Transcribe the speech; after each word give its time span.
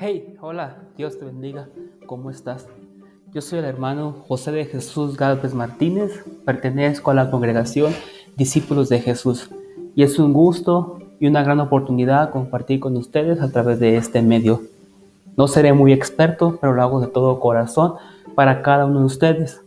Hey, 0.00 0.36
hola, 0.40 0.76
Dios 0.96 1.18
te 1.18 1.24
bendiga, 1.24 1.70
¿cómo 2.06 2.30
estás? 2.30 2.68
Yo 3.32 3.40
soy 3.40 3.58
el 3.58 3.64
hermano 3.64 4.14
José 4.28 4.52
de 4.52 4.64
Jesús 4.64 5.16
Galvez 5.16 5.54
Martínez, 5.54 6.24
pertenezco 6.44 7.10
a 7.10 7.14
la 7.14 7.32
congregación 7.32 7.92
Discípulos 8.36 8.88
de 8.88 9.00
Jesús 9.00 9.50
y 9.96 10.04
es 10.04 10.20
un 10.20 10.32
gusto 10.32 11.00
y 11.18 11.26
una 11.26 11.42
gran 11.42 11.58
oportunidad 11.58 12.30
compartir 12.30 12.78
con 12.78 12.96
ustedes 12.96 13.40
a 13.40 13.50
través 13.50 13.80
de 13.80 13.96
este 13.96 14.22
medio. 14.22 14.62
No 15.36 15.48
seré 15.48 15.72
muy 15.72 15.92
experto, 15.92 16.58
pero 16.60 16.74
lo 16.74 16.82
hago 16.82 17.00
de 17.00 17.08
todo 17.08 17.40
corazón 17.40 17.94
para 18.36 18.62
cada 18.62 18.86
uno 18.86 19.00
de 19.00 19.06
ustedes. 19.06 19.62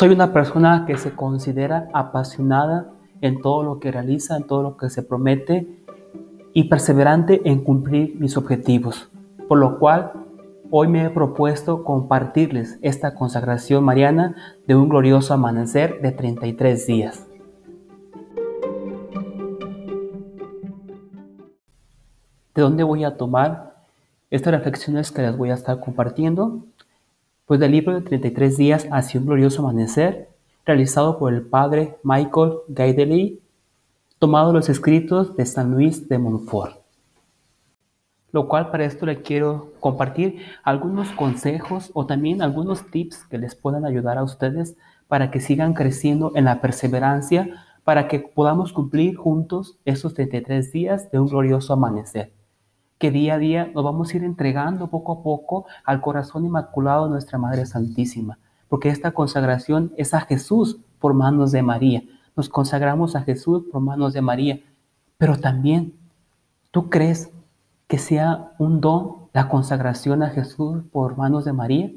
Soy 0.00 0.08
una 0.08 0.32
persona 0.32 0.86
que 0.86 0.96
se 0.96 1.14
considera 1.14 1.90
apasionada 1.92 2.90
en 3.20 3.42
todo 3.42 3.62
lo 3.62 3.80
que 3.80 3.92
realiza, 3.92 4.34
en 4.34 4.44
todo 4.44 4.62
lo 4.62 4.78
que 4.78 4.88
se 4.88 5.02
promete 5.02 5.84
y 6.54 6.70
perseverante 6.70 7.42
en 7.44 7.62
cumplir 7.62 8.18
mis 8.18 8.38
objetivos, 8.38 9.10
por 9.46 9.58
lo 9.58 9.78
cual 9.78 10.12
hoy 10.70 10.88
me 10.88 11.04
he 11.04 11.10
propuesto 11.10 11.84
compartirles 11.84 12.78
esta 12.80 13.14
consagración 13.14 13.84
mariana 13.84 14.36
de 14.66 14.74
un 14.74 14.88
glorioso 14.88 15.34
amanecer 15.34 16.00
de 16.00 16.12
33 16.12 16.86
días. 16.86 17.26
¿De 22.54 22.62
dónde 22.62 22.84
voy 22.84 23.04
a 23.04 23.18
tomar 23.18 23.84
estas 24.30 24.54
reflexiones 24.54 25.12
que 25.12 25.20
les 25.20 25.36
voy 25.36 25.50
a 25.50 25.54
estar 25.56 25.78
compartiendo? 25.78 26.64
Pues 27.50 27.58
del 27.58 27.72
libro 27.72 27.94
de 27.94 28.02
33 28.02 28.56
días 28.56 28.86
hacia 28.92 29.18
un 29.18 29.26
glorioso 29.26 29.62
amanecer, 29.62 30.28
realizado 30.64 31.18
por 31.18 31.34
el 31.34 31.42
padre 31.42 31.96
Michael 32.04 32.58
Gaideley, 32.68 33.40
tomado 34.20 34.52
los 34.52 34.68
escritos 34.68 35.34
de 35.34 35.44
San 35.46 35.72
Luis 35.72 36.08
de 36.08 36.18
Montfort. 36.18 36.76
Lo 38.30 38.46
cual 38.46 38.70
para 38.70 38.84
esto 38.84 39.04
le 39.04 39.22
quiero 39.22 39.72
compartir 39.80 40.42
algunos 40.62 41.10
consejos 41.10 41.90
o 41.92 42.06
también 42.06 42.40
algunos 42.40 42.88
tips 42.88 43.24
que 43.24 43.38
les 43.38 43.56
puedan 43.56 43.84
ayudar 43.84 44.16
a 44.16 44.22
ustedes 44.22 44.76
para 45.08 45.32
que 45.32 45.40
sigan 45.40 45.74
creciendo 45.74 46.30
en 46.36 46.44
la 46.44 46.60
perseverancia, 46.60 47.64
para 47.82 48.06
que 48.06 48.20
podamos 48.20 48.72
cumplir 48.72 49.16
juntos 49.16 49.76
esos 49.84 50.14
33 50.14 50.70
días 50.70 51.10
de 51.10 51.18
un 51.18 51.26
glorioso 51.26 51.72
amanecer 51.72 52.32
que 53.00 53.10
día 53.10 53.34
a 53.34 53.38
día 53.38 53.70
nos 53.74 53.82
vamos 53.82 54.12
a 54.12 54.18
ir 54.18 54.24
entregando 54.24 54.90
poco 54.90 55.12
a 55.12 55.22
poco 55.22 55.64
al 55.84 56.02
corazón 56.02 56.44
inmaculado 56.44 57.06
de 57.06 57.12
nuestra 57.12 57.38
Madre 57.38 57.64
Santísima, 57.64 58.38
porque 58.68 58.90
esta 58.90 59.12
consagración 59.12 59.94
es 59.96 60.12
a 60.12 60.20
Jesús 60.20 60.80
por 60.98 61.14
manos 61.14 61.50
de 61.50 61.62
María. 61.62 62.02
Nos 62.36 62.50
consagramos 62.50 63.16
a 63.16 63.22
Jesús 63.22 63.64
por 63.72 63.80
manos 63.80 64.12
de 64.12 64.20
María, 64.20 64.60
pero 65.16 65.38
también, 65.38 65.94
¿tú 66.70 66.90
crees 66.90 67.32
que 67.88 67.96
sea 67.96 68.52
un 68.58 68.82
don 68.82 69.28
la 69.32 69.48
consagración 69.48 70.22
a 70.22 70.28
Jesús 70.28 70.82
por 70.92 71.16
manos 71.16 71.46
de 71.46 71.54
María? 71.54 71.90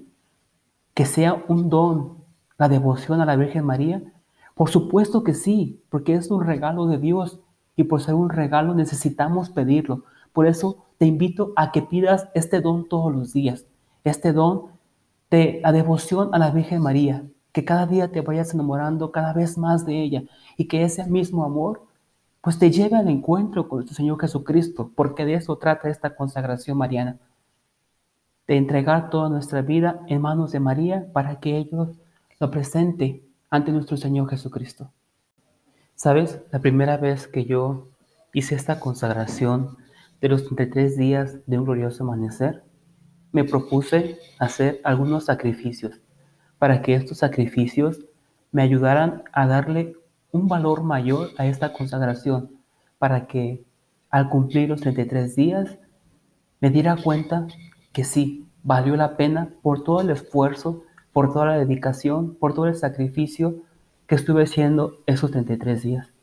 ¿Que 0.94 1.06
sea 1.06 1.44
un 1.50 1.70
don 1.70 2.24
la 2.58 2.70
devoción 2.70 3.20
a 3.20 3.26
la 3.26 3.36
Virgen 3.36 3.66
María? 3.66 4.02
Por 4.56 4.70
supuesto 4.70 5.26
que 5.26 5.34
sí, 5.34 5.84
porque 5.90 6.16
es 6.16 6.31
un 6.31 6.46
regalo 6.46 6.86
de 6.86 6.98
Dios 6.98 7.42
y 7.76 7.84
por 7.84 8.02
ser 8.02 8.16
un 8.16 8.30
regalo 8.30 8.74
necesitamos 8.74 9.50
pedirlo. 9.50 10.06
Por 10.31 10.48
eso 10.48 10.83
te 11.04 11.08
invito 11.08 11.52
a 11.58 11.73
que 11.73 11.82
pidas 11.82 12.30
este 12.34 12.62
don 12.62 12.88
todos 12.88 13.14
los 13.14 13.34
días, 13.34 13.66
este 14.06 14.32
don 14.32 14.68
de 15.30 15.59
la 15.62 15.73
devoción 15.73 16.34
a 16.34 16.40
la 16.40 16.50
Virgen 16.50 16.82
María, 16.82 17.26
que 17.52 17.66
cada 17.66 17.86
día 17.86 18.09
te 18.09 18.22
vayas 18.22 18.54
enamorando 18.54 19.12
cada 19.12 19.34
vez 19.34 19.58
más 19.58 19.86
de 19.86 20.02
ella 20.02 20.24
y 20.56 20.70
que 20.70 20.86
ese 20.86 21.06
mismo 21.08 21.44
amor 21.44 21.84
pues 22.40 22.58
te 22.58 22.72
lleve 22.72 22.96
al 22.96 23.09
encuentro 23.09 23.68
con 23.68 23.80
nuestro 23.80 23.97
Señor 23.97 24.18
Jesucristo, 24.18 24.91
porque 24.96 25.25
de 25.25 25.34
eso 25.34 25.58
trata 25.58 25.90
esta 25.90 26.16
consagración 26.16 26.78
mariana, 26.78 27.18
de 28.47 28.56
entregar 28.56 29.09
toda 29.09 29.28
nuestra 29.28 29.62
vida 29.62 30.06
en 30.08 30.22
manos 30.22 30.53
de 30.53 30.62
María 30.62 31.06
para 31.12 31.41
que 31.41 31.58
ellos 31.58 31.90
lo 32.40 32.50
presente 32.50 33.25
ante 33.50 33.74
nuestro 33.74 33.97
Señor 33.97 34.30
Jesucristo. 34.30 34.90
¿Sabes? 35.96 36.40
La 36.53 36.59
primera 36.59 36.96
vez 36.96 37.28
que 37.28 37.44
yo 37.44 37.90
hice 38.31 38.56
esta 38.56 38.80
consagración 38.80 39.84
de 40.23 40.29
los 40.29 40.45
33 40.45 40.95
días 40.95 41.39
de 41.47 41.59
un 41.59 41.66
glorioso 41.66 42.06
amanecer, 42.06 42.63
me 43.34 43.44
propuse 43.44 44.17
hacer 44.39 44.79
algunos 44.85 45.25
sacrificios 45.25 46.00
para 46.59 46.81
que 46.81 46.95
estos 46.95 47.17
sacrificios 47.17 48.06
me 48.53 48.61
ayudaran 48.61 49.23
a 49.34 49.47
darle 49.47 49.97
un 50.31 50.47
valor 50.47 50.81
mayor 50.84 51.31
a 51.38 51.45
esta 51.45 51.73
consagración, 51.73 52.51
para 53.00 53.28
que 53.28 53.66
al 54.09 54.29
cumplir 54.29 54.69
los 54.69 54.79
33 54.79 55.35
días 55.35 55.78
me 56.61 56.69
diera 56.69 56.95
cuenta 56.95 57.45
que 57.91 58.05
sí, 58.05 58.47
valió 58.63 58.95
la 58.95 59.17
pena 59.17 59.50
por 59.61 59.84
todo 59.84 60.00
el 60.00 60.09
esfuerzo, 60.09 60.85
por 61.11 61.34
toda 61.34 61.47
la 61.47 61.57
dedicación, 61.57 62.35
por 62.35 62.53
todo 62.53 62.67
el 62.67 62.75
sacrificio 62.75 63.57
que 64.07 64.16
estuve 64.16 64.44
haciendo 64.44 65.01
esos 65.05 65.31
33 65.31 65.84
días. 65.84 66.13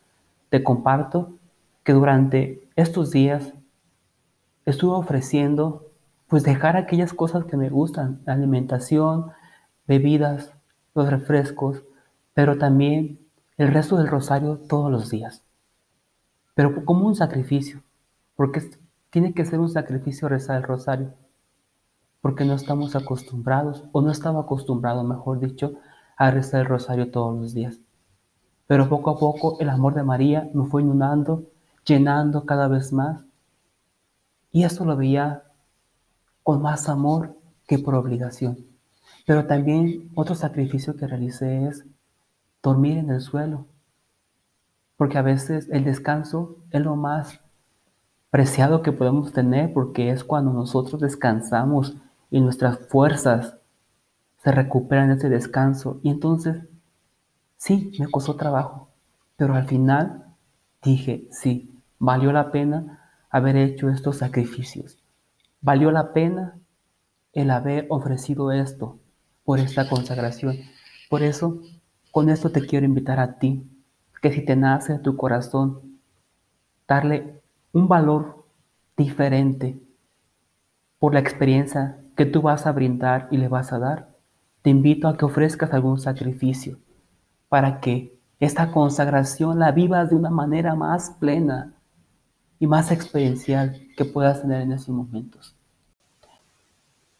Te 0.49 0.63
comparto 0.63 1.35
que 1.83 1.93
durante 1.93 2.67
estos 2.75 3.11
días 3.11 3.53
estuve 4.71 4.95
ofreciendo 4.95 5.87
pues 6.27 6.43
dejar 6.43 6.77
aquellas 6.77 7.13
cosas 7.13 7.45
que 7.45 7.57
me 7.57 7.69
gustan, 7.69 8.21
la 8.25 8.33
alimentación, 8.33 9.31
bebidas, 9.85 10.53
los 10.95 11.09
refrescos, 11.09 11.83
pero 12.33 12.57
también 12.57 13.19
el 13.57 13.73
resto 13.73 13.97
del 13.97 14.07
rosario 14.07 14.57
todos 14.57 14.89
los 14.89 15.09
días. 15.09 15.43
Pero 16.55 16.85
como 16.85 17.05
un 17.05 17.15
sacrificio, 17.15 17.83
porque 18.35 18.61
tiene 19.09 19.33
que 19.33 19.45
ser 19.45 19.59
un 19.59 19.69
sacrificio 19.69 20.29
rezar 20.29 20.57
el 20.57 20.63
rosario, 20.63 21.13
porque 22.21 22.45
no 22.45 22.53
estamos 22.53 22.95
acostumbrados, 22.95 23.83
o 23.91 24.01
no 24.01 24.11
estaba 24.11 24.41
acostumbrado, 24.41 25.03
mejor 25.03 25.39
dicho, 25.39 25.73
a 26.17 26.31
rezar 26.31 26.61
el 26.61 26.67
rosario 26.67 27.11
todos 27.11 27.37
los 27.37 27.53
días. 27.53 27.79
Pero 28.67 28.87
poco 28.87 29.09
a 29.09 29.19
poco 29.19 29.57
el 29.59 29.69
amor 29.69 29.95
de 29.95 30.03
María 30.03 30.49
me 30.53 30.65
fue 30.65 30.81
inundando, 30.81 31.43
llenando 31.83 32.45
cada 32.45 32.67
vez 32.69 32.93
más, 32.93 33.25
y 34.51 34.63
eso 34.63 34.85
lo 34.85 34.95
veía 34.95 35.43
con 36.43 36.61
más 36.61 36.89
amor 36.89 37.37
que 37.67 37.79
por 37.79 37.95
obligación. 37.95 38.65
Pero 39.25 39.45
también 39.45 40.09
otro 40.15 40.35
sacrificio 40.35 40.95
que 40.95 41.07
realicé 41.07 41.67
es 41.67 41.85
dormir 42.61 42.97
en 42.97 43.09
el 43.09 43.21
suelo. 43.21 43.65
Porque 44.97 45.17
a 45.17 45.21
veces 45.21 45.67
el 45.71 45.83
descanso 45.83 46.57
es 46.71 46.81
lo 46.81 46.95
más 46.95 47.39
preciado 48.29 48.81
que 48.81 48.91
podemos 48.91 49.33
tener 49.33 49.73
porque 49.73 50.09
es 50.09 50.23
cuando 50.23 50.53
nosotros 50.53 51.01
descansamos 51.01 51.97
y 52.29 52.39
nuestras 52.39 52.79
fuerzas 52.87 53.57
se 54.43 54.51
recuperan 54.51 55.09
de 55.09 55.15
ese 55.15 55.29
descanso. 55.29 55.99
Y 56.01 56.09
entonces, 56.09 56.63
sí, 57.57 57.91
me 57.99 58.09
costó 58.09 58.35
trabajo, 58.35 58.89
pero 59.35 59.53
al 59.55 59.65
final 59.65 60.25
dije, 60.81 61.27
sí, 61.31 61.79
valió 61.99 62.31
la 62.31 62.51
pena 62.51 63.10
haber 63.31 63.55
hecho 63.55 63.89
estos 63.89 64.17
sacrificios. 64.17 65.01
Valió 65.61 65.89
la 65.89 66.13
pena 66.13 66.59
el 67.33 67.49
haber 67.49 67.87
ofrecido 67.89 68.51
esto 68.51 68.99
por 69.43 69.59
esta 69.59 69.89
consagración. 69.89 70.57
Por 71.09 71.23
eso, 71.23 71.61
con 72.11 72.29
esto 72.29 72.51
te 72.51 72.65
quiero 72.65 72.85
invitar 72.85 73.19
a 73.19 73.39
ti, 73.39 73.67
que 74.21 74.31
si 74.31 74.45
te 74.45 74.55
nace 74.55 74.93
a 74.93 75.01
tu 75.01 75.15
corazón 75.15 75.99
darle 76.87 77.41
un 77.71 77.87
valor 77.87 78.45
diferente 78.97 79.81
por 80.99 81.13
la 81.13 81.21
experiencia 81.21 81.99
que 82.15 82.25
tú 82.25 82.41
vas 82.41 82.67
a 82.67 82.71
brindar 82.71 83.27
y 83.31 83.37
le 83.37 83.47
vas 83.47 83.71
a 83.71 83.79
dar, 83.79 84.11
te 84.61 84.69
invito 84.69 85.07
a 85.07 85.17
que 85.17 85.25
ofrezcas 85.25 85.73
algún 85.73 85.99
sacrificio 85.99 86.79
para 87.49 87.79
que 87.79 88.19
esta 88.39 88.71
consagración 88.71 89.59
la 89.59 89.71
vivas 89.71 90.09
de 90.09 90.15
una 90.15 90.29
manera 90.29 90.75
más 90.75 91.11
plena, 91.19 91.73
y 92.61 92.67
más 92.67 92.91
experiencial 92.91 93.81
que 93.97 94.05
puedas 94.05 94.43
tener 94.43 94.61
en 94.61 94.71
esos 94.71 94.89
momentos. 94.89 95.55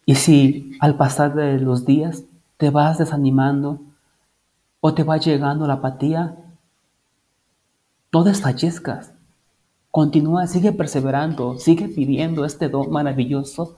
Y 0.06 0.14
si 0.16 0.78
al 0.80 0.96
pasar 0.98 1.34
de 1.34 1.60
los 1.60 1.84
días 1.84 2.24
te 2.58 2.70
vas 2.70 3.00
desanimando 3.00 3.82
o 4.82 4.94
te 4.94 5.04
va 5.04 5.18
llegando 5.18 5.66
la 5.66 5.74
apatía, 5.74 6.38
no 8.14 8.24
desfallezcas. 8.24 9.14
Continúa, 9.90 10.46
sigue 10.46 10.74
perseverando, 10.74 11.58
sigue 11.58 11.88
pidiendo 11.88 12.46
este 12.46 12.70
don 12.70 12.92
maravilloso 12.92 13.78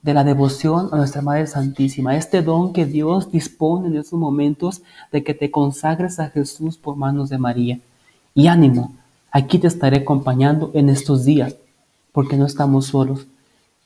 de 0.00 0.14
la 0.14 0.24
devoción 0.24 0.88
a 0.92 0.96
nuestra 0.96 1.20
Madre 1.20 1.46
Santísima, 1.46 2.16
este 2.16 2.40
don 2.40 2.72
que 2.72 2.86
Dios 2.86 3.30
dispone 3.30 3.88
en 3.88 3.96
esos 3.98 4.18
momentos 4.18 4.82
de 5.12 5.22
que 5.22 5.34
te 5.34 5.50
consagres 5.50 6.20
a 6.20 6.30
Jesús 6.30 6.78
por 6.78 6.96
manos 6.96 7.28
de 7.28 7.36
María. 7.36 7.80
Y 8.34 8.46
ánimo, 8.46 8.94
Aquí 9.36 9.58
te 9.58 9.66
estaré 9.66 9.96
acompañando 9.96 10.70
en 10.74 10.88
estos 10.88 11.24
días, 11.24 11.56
porque 12.12 12.36
no 12.36 12.46
estamos 12.46 12.86
solos. 12.86 13.26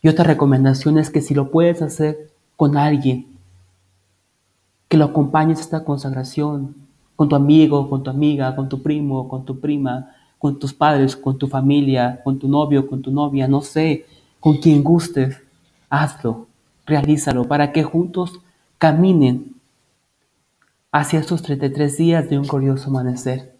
Y 0.03 0.09
otra 0.09 0.23
recomendación 0.25 0.99
es 0.99 1.09
que 1.09 1.23
si 1.23 1.33
lo 1.33 1.50
puedes 1.50 1.81
hacer 1.81 2.31
con 2.55 2.77
alguien, 2.77 3.29
que 4.89 4.99
lo 4.99 5.06
acompañes 5.06 5.56
a 5.56 5.62
esta 5.62 5.85
consagración, 5.85 6.75
con 7.17 7.31
tu 7.31 7.35
amigo, 7.35 7.89
con 7.89 8.03
tu 8.03 8.11
amiga, 8.11 8.55
con 8.55 8.69
tu 8.69 8.83
primo, 8.83 9.27
con 9.27 9.47
tu 9.47 9.59
prima, 9.59 10.15
con 10.39 10.59
tus 10.59 10.75
padres, 10.75 11.17
con 11.17 11.39
tu 11.39 11.49
familia, 11.49 12.21
con 12.23 12.39
tu 12.39 12.47
novio, 12.47 12.87
con 12.87 13.00
tu 13.00 13.11
novia, 13.11 13.49
no 13.49 13.62
sé, 13.62 14.05
con 14.41 14.59
quien 14.59 14.85
gustes, 14.85 15.41
hazlo, 15.89 16.47
realízalo 16.85 17.49
para 17.49 17.73
que 17.73 17.85
juntos 17.85 18.39
caminen 18.77 19.55
hacia 20.93 21.21
estos 21.21 21.41
33 21.41 21.97
días 21.97 22.29
de 22.29 22.39
un 22.39 22.47
glorioso 22.47 22.91
amanecer. 22.91 23.58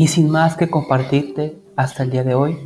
Y 0.00 0.06
sin 0.06 0.30
más 0.30 0.56
que 0.56 0.70
compartirte 0.70 1.60
hasta 1.76 2.04
el 2.04 2.10
día 2.10 2.24
de 2.24 2.34
hoy, 2.34 2.56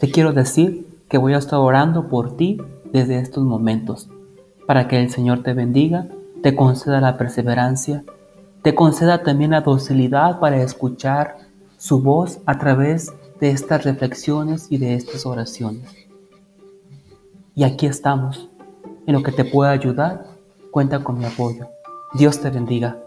te 0.00 0.10
quiero 0.10 0.32
decir 0.32 0.84
que 1.08 1.16
voy 1.16 1.32
a 1.32 1.38
estar 1.38 1.60
orando 1.60 2.08
por 2.08 2.36
ti 2.36 2.60
desde 2.92 3.20
estos 3.20 3.44
momentos, 3.44 4.10
para 4.66 4.88
que 4.88 5.00
el 5.00 5.10
Señor 5.10 5.44
te 5.44 5.52
bendiga, 5.52 6.08
te 6.42 6.56
conceda 6.56 7.00
la 7.00 7.16
perseverancia, 7.18 8.02
te 8.62 8.74
conceda 8.74 9.22
también 9.22 9.52
la 9.52 9.60
docilidad 9.60 10.40
para 10.40 10.60
escuchar 10.60 11.36
su 11.76 12.02
voz 12.02 12.40
a 12.46 12.58
través 12.58 13.12
de 13.38 13.50
estas 13.50 13.84
reflexiones 13.84 14.66
y 14.70 14.78
de 14.78 14.94
estas 14.94 15.26
oraciones. 15.26 15.88
Y 17.54 17.62
aquí 17.62 17.86
estamos. 17.86 18.50
En 19.06 19.14
lo 19.14 19.22
que 19.22 19.30
te 19.30 19.44
pueda 19.44 19.70
ayudar, 19.70 20.26
cuenta 20.72 21.04
con 21.04 21.16
mi 21.16 21.26
apoyo. 21.26 21.68
Dios 22.12 22.40
te 22.40 22.50
bendiga. 22.50 23.03